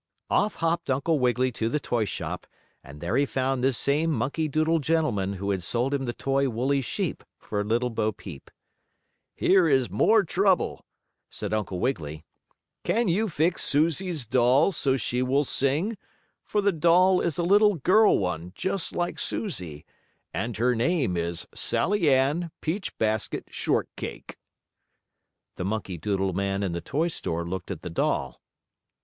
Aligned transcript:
Off 0.31 0.55
hopped 0.55 0.89
Uncle 0.89 1.19
Wiggily 1.19 1.51
to 1.51 1.69
the 1.69 1.79
toy 1.79 2.05
shop, 2.05 2.47
and 2.83 3.01
there 3.01 3.15
he 3.15 3.23
found 3.23 3.63
the 3.63 3.71
same 3.71 4.09
monkey 4.09 4.47
doodle 4.47 4.79
gentleman 4.79 5.33
who 5.33 5.51
had 5.51 5.61
sold 5.61 5.93
him 5.93 6.05
the 6.05 6.11
toy 6.13 6.49
woolly 6.49 6.81
sheep 6.81 7.23
for 7.37 7.63
Little 7.63 7.91
Bo 7.91 8.11
Peep. 8.11 8.49
"Here 9.35 9.67
is 9.67 9.91
more 9.91 10.23
trouble," 10.23 10.83
said 11.29 11.53
Uncle 11.53 11.79
Wiggily. 11.79 12.23
"Can 12.83 13.09
you 13.09 13.29
fix 13.29 13.63
Susie's 13.63 14.25
doll 14.25 14.71
so 14.71 14.97
she 14.97 15.21
will 15.21 15.43
sing, 15.43 15.95
for 16.43 16.61
the 16.61 16.71
doll 16.71 17.21
is 17.21 17.37
a 17.37 17.43
little 17.43 17.75
girl 17.75 18.17
one, 18.17 18.53
just 18.55 18.95
like 18.95 19.19
Susie, 19.19 19.85
and 20.33 20.57
her 20.57 20.73
name 20.73 21.15
is 21.15 21.47
Sallieann 21.53 22.49
Peachbasket 22.61 23.49
Shortcake." 23.53 24.39
The 25.57 25.63
monkey 25.65 25.99
doodle 25.99 26.33
man 26.33 26.63
in 26.63 26.71
the 26.71 26.81
toy 26.81 27.07
store 27.07 27.47
looked 27.47 27.69
at 27.69 27.83
the 27.83 27.89
doll. 27.91 28.41